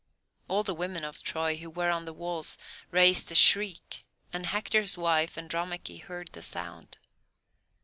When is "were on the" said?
1.69-2.11